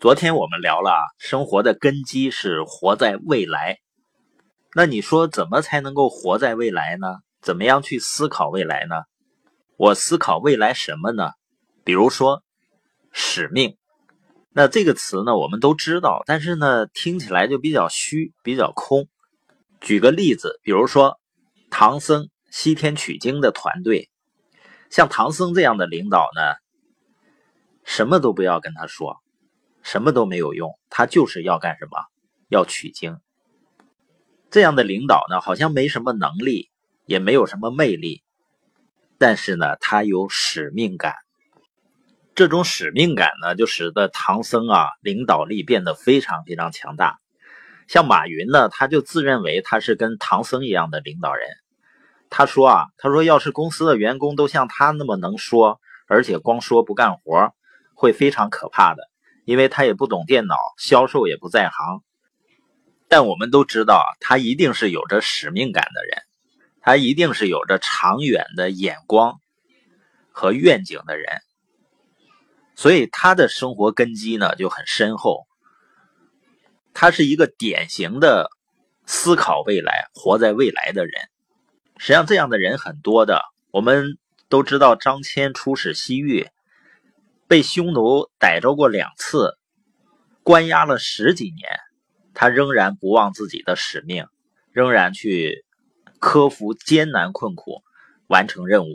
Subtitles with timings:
[0.00, 3.80] 昨天我们聊了，生活的根基是活在未来。
[4.74, 7.06] 那你说怎么才能够活在未来呢？
[7.42, 9.02] 怎么样去思考未来呢？
[9.76, 11.32] 我思考未来什么呢？
[11.84, 12.42] 比如说
[13.12, 13.76] 使命。
[14.54, 19.06] 那这个词呢，我们都知道，但是呢，听起来就比较虚，比较空。
[19.82, 21.20] 举个例子，比如说
[21.68, 24.08] 唐僧西天取经的团队，
[24.88, 26.54] 像唐僧这样的领导呢，
[27.84, 29.18] 什么都不要跟他说。
[29.82, 31.98] 什么都没有用，他就是要干什么？
[32.48, 33.18] 要取经。
[34.50, 36.70] 这样的领导呢，好像没什么能力，
[37.06, 38.22] 也没有什么魅力，
[39.18, 41.14] 但是呢，他有使命感。
[42.34, 47.18] 这种使命感呢，就使得唐僧啊，领导力变得非常非常强大。
[47.86, 51.48] 像马云呢，他就自认为他是跟唐僧一样的领导人。
[52.30, 57.52] 他说啊，他说要是公司的员工都像他那么能说，而且光说不干活，
[57.94, 59.09] 会非常可怕的。
[59.44, 62.02] 因为他也不懂电脑，销售也不在行，
[63.08, 66.22] 但我们都知道，他一定是有着使命感的人，
[66.80, 69.40] 他一定是有着长远的眼光
[70.30, 71.40] 和愿景的人，
[72.76, 75.46] 所以他的生活根基呢就很深厚。
[76.92, 78.50] 他是一个典型的
[79.06, 81.12] 思考未来、活在未来的人。
[81.98, 83.42] 实际上，这样的人很多的。
[83.70, 86.48] 我们都知道，张骞出使西域。
[87.50, 89.58] 被匈奴逮着过两次，
[90.44, 91.68] 关押了十几年，
[92.32, 94.26] 他仍然不忘自己的使命，
[94.70, 95.64] 仍然去
[96.20, 97.82] 克服艰难困苦，
[98.28, 98.94] 完成任务。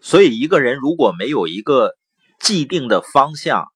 [0.00, 1.94] 所以，一个人如果没有一个
[2.40, 3.68] 既定的方向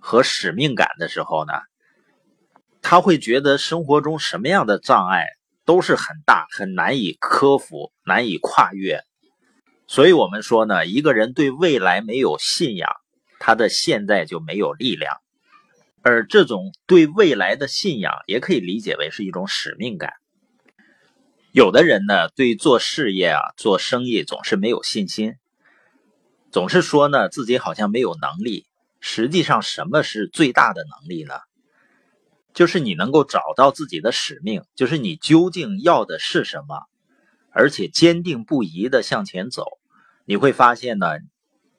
[0.00, 1.52] 和使命感的时候呢，
[2.80, 5.26] 他会觉得生活中什么样的障碍
[5.66, 9.02] 都是很大、很难以克服、难以跨越。
[9.86, 12.90] 所以我们说呢，一个人对未来没有信仰。
[13.40, 15.16] 他的现在就没有力量，
[16.02, 20.12] 而这种对未来的信仰也可以理解为是一种使命感。
[21.50, 25.36] 有的人呢，对做事业啊、做生意总是没有信心，
[26.52, 28.66] 总是说呢自己好像没有能力。
[29.00, 31.34] 实际上，什么是最大的能力呢？
[32.52, 36.84] 就是你能够找到自己的使命，就是你究竟要的是什么，
[37.50, 39.64] 而且坚定不移的向前走。
[40.26, 41.06] 你会发现呢。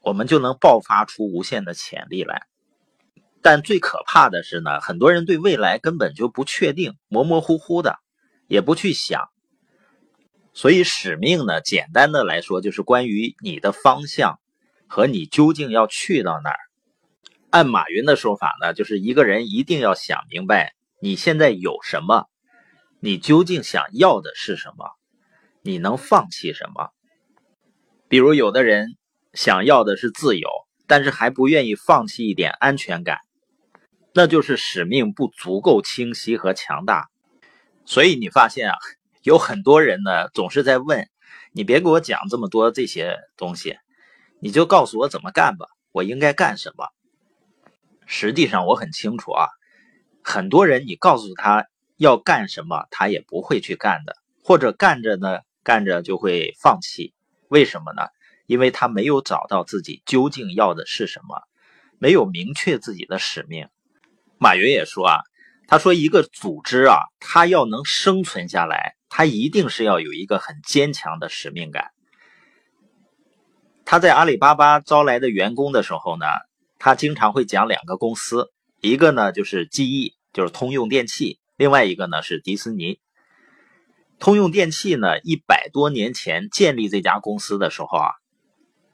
[0.03, 2.47] 我们就能爆发出无限的潜力来，
[3.43, 7.99] 但最可怕的是呢，很多人对未来根本就不确定，模模糊糊的，
[8.47, 9.29] 也不去想。
[10.53, 14.39] 所以使命呢，简单的来说就是关于你的方向
[14.87, 16.57] 和你究竟要去到哪儿。
[17.51, 22.25] 按马云的说法呢，就是一个人一定要想明白你现在有什么，
[22.99, 24.89] 你究竟想要的是什么，
[25.61, 26.89] 你能放弃什么。
[28.07, 28.97] 比如有的人。
[29.33, 30.49] 想要的是自由，
[30.87, 33.19] 但是还不愿意放弃一点安全感，
[34.13, 37.09] 那就是使命不足够清晰和强大。
[37.85, 38.77] 所以你发现啊，
[39.23, 41.09] 有很多人呢总是在问
[41.53, 43.77] 你，别给我讲这么多这些东西，
[44.39, 46.87] 你就告诉我怎么干吧，我应该干什么？
[48.05, 49.47] 实际上我很清楚啊，
[50.23, 57.13] 很多人你告诉他要干什么，他也不会去干的，或者干着呢，干着就会放弃。
[57.47, 58.03] 为什么呢？
[58.45, 61.41] 因为他没有找到自己究竟要的是什么，
[61.99, 63.67] 没有明确自己的使命。
[64.37, 65.19] 马云也说啊，
[65.67, 71.91] 他说一个组织啊，他要能生存下来，他一定是要有一个很坚强的使命感。
[73.85, 76.25] 他在阿里巴巴招来的员工的时候呢，
[76.79, 82.99] 他经常会讲两个公司，一个呢就是 GE，就是通用电器，另外一个呢是迪士尼。
[84.17, 88.11] 通用电器呢，一百多年前建立这家公司的时候啊。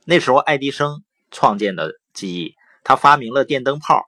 [0.10, 4.06] 那时候，爱迪生创建的记忆，他发明了电灯泡。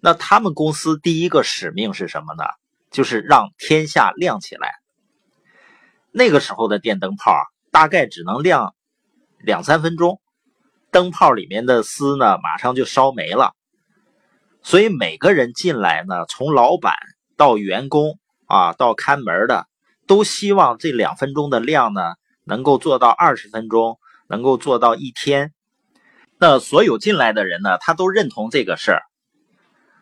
[0.00, 2.42] 那他们公司第一个使命是什么呢？
[2.90, 4.72] 就是让天下亮起来。
[6.10, 8.74] 那个时候的电灯泡啊，大概只能亮
[9.38, 10.20] 两三分钟，
[10.90, 13.54] 灯泡里面的丝呢，马上就烧没了。
[14.64, 16.94] 所以每个人进来呢，从老板
[17.36, 19.68] 到员工啊，到看门的，
[20.08, 22.02] 都希望这两分钟的亮呢，
[22.42, 24.00] 能够做到二十分钟。
[24.28, 25.52] 能够做到一天，
[26.38, 29.02] 那所有进来的人呢，他都认同这个事儿，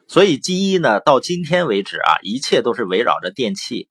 [0.08, 3.88] 所以 G 一呢，到今天为止啊，一切都是围绕着电器。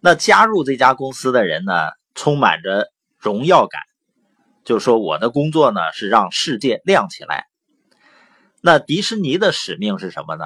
[0.00, 1.72] 那加入这家公司的人呢，
[2.14, 3.80] 充满着荣耀感，
[4.64, 7.46] 就说我的工作呢是让世界亮起来。
[8.60, 10.44] 那迪士尼的使命是什么呢？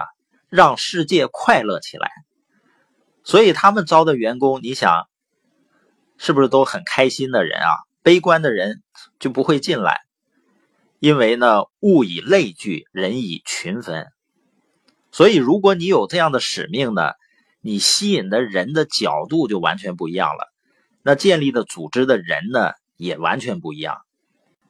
[0.49, 2.11] 让世界快乐起来。
[3.25, 5.09] 所以他们招的员工，你想，
[6.19, 7.73] 是不是都很开心的人啊？
[8.03, 8.83] 悲观的人
[9.19, 10.01] 就不会进来，
[10.99, 14.09] 因为呢，物以类聚，人以群分。
[15.13, 17.13] 所以，如果你有这样的使命呢，
[17.61, 20.53] 你吸引的人的角度就完全不一样了。
[21.03, 23.99] 那建立的组织的人呢，也完全不一样。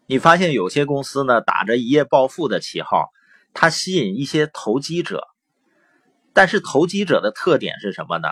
[0.07, 3.11] 你发现有些公司呢，打着一夜暴富的旗号，
[3.55, 5.27] 它吸引一些投机者，
[6.33, 8.29] 但是投机者的特点是什么呢？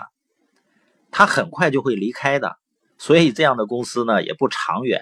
[1.11, 2.57] 他很快就会离开的，
[3.01, 5.01] 所以这样的公司呢，也不长远。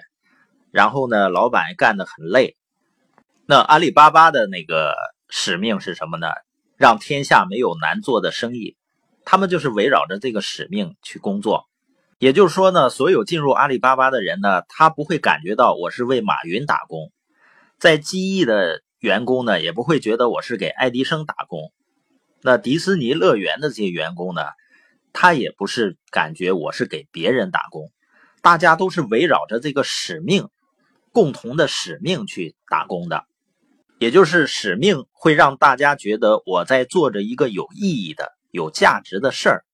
[0.70, 2.56] 然后呢，老板干得很累。
[3.44, 4.94] 那阿里巴巴的那个
[5.28, 6.28] 使命是什么呢？
[6.78, 8.78] 让天下没有难做的生意。
[9.26, 11.66] 他们就是围绕着这个使命去工作。
[12.18, 17.10] 也就是说呢，所有进入阿里巴巴的人呢，他不会感觉到我是为马云打工；
[17.78, 21.70] 在机翼的员工呢，也不会觉得我是给爱迪生打工。
[22.40, 24.42] 那迪士尼乐园的这些员工呢，
[25.12, 27.90] 他也不是感觉我是给别人打工。
[28.42, 30.48] 大家都是围绕着这个使命。
[31.12, 33.24] 共同的使命去打工的，
[33.98, 39.64] 也就是使命会让大家觉得我在做着一个有意义的、有价值的事儿。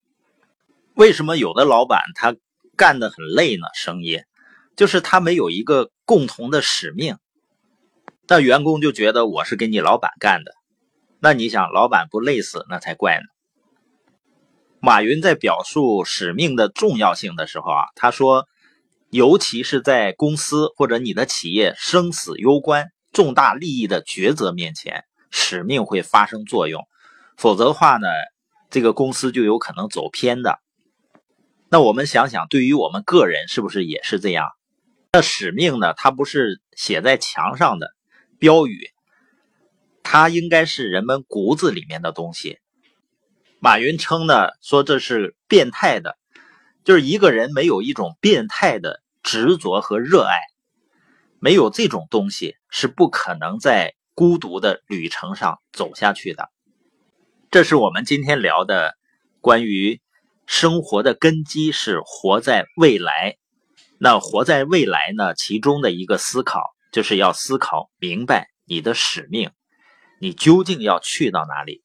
[0.95, 2.35] 为什么有的老板他
[2.75, 3.67] 干得很累呢？
[3.75, 4.23] 生意
[4.77, 7.19] 就是他没有一个共同的使命，
[8.27, 10.53] 那员工就觉得我是给你老板干的。
[11.21, 13.27] 那你想，老板不累死那才怪呢。
[14.81, 18.47] 马云在表述使命的重要性的时候啊，他说。
[19.11, 26.83] 尤其是在公司或者你的企业生死攸关、重大利益的抉择面前，使命会发生作用。
[27.37, 28.09] 否则的话呢，
[28.69, 30.59] 这个公司就有可能走偏的。
[31.71, 34.49] 那我们想想，对于我们个人是不是也是这样？
[35.13, 35.95] 那使命呢？
[35.95, 37.93] 它不是写在墙上的
[38.41, 38.91] 标语，
[40.03, 42.59] 它应该是人们骨子里面的东西。
[43.67, 46.17] 马云称呢，说这是变态的。
[46.85, 50.39] 就是一个人没有一种变态的执着和热爱，
[51.41, 56.49] 没有这种东西是不可能在孤独的旅程上走下去的。
[57.51, 58.97] 这是我们今天聊的
[59.41, 60.01] 关于
[60.47, 63.37] 生活的根基是活在未来。
[63.99, 65.35] 那活在未来呢？
[65.35, 69.51] 其中的一个思考就是要思考明白你的使命，
[70.21, 71.83] 你究竟要去到哪里。